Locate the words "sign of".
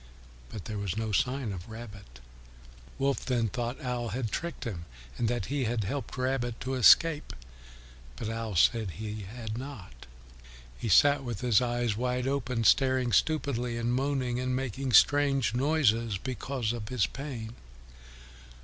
1.11-1.69